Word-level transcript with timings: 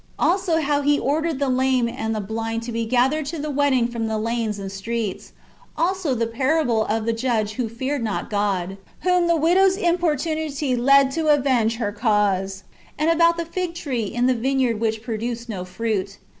[Book 0.17 0.47
ni 0.47 0.63
how 0.63 0.81
He 0.81 0.97
ordered 0.97 1.37
the 1.37 1.47
lame 1.47 1.87
and 1.87 2.15
the 2.15 2.19
blind 2.19 2.63
to 2.63 2.71
be 2.71 2.85
gathered 2.87 3.27
to 3.27 3.37
the 3.37 3.51
wedding 3.51 3.87
from 3.87 4.07
the 4.07 4.17
lanes 4.17 4.57
and 4.57 4.71
streets 4.71 5.31
;^ 4.71 5.31
also 5.77 6.15
the 6.15 6.25
parable 6.25 6.85
of 6.85 7.05
the 7.05 7.13
judge 7.13 7.55
Vvdio 7.55 7.69
feared 7.77 8.03
not 8.03 8.27
God, 8.27 8.77
whom 9.01 9.27
the 9.27 9.35
widow's 9.37 9.77
importunity 9.77 10.75
led 10.75 11.11
to 11.11 11.27
avenge 11.27 11.75
her 11.75 11.91
cause 11.91 12.63
;^ 11.91 12.63
and 12.97 13.11
about 13.11 13.37
the 13.37 13.45
fig 13.45 13.75
tree 13.75 14.05
in 14.05 14.25
the 14.25 14.33
vine 14.33 14.59
yard 14.59 14.79
which 14.79 15.03
produced 15.03 15.47
no 15.49 15.63
fruit. 15.63 16.17